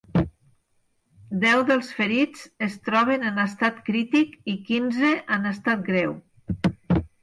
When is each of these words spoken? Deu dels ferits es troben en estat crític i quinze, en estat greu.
Deu 1.43 1.61
dels 1.67 1.91
ferits 1.99 2.43
es 2.69 2.79
troben 2.91 3.29
en 3.33 3.39
estat 3.47 3.81
crític 3.93 4.37
i 4.57 4.59
quinze, 4.73 5.17
en 5.39 5.51
estat 5.57 5.91
greu. 5.95 6.23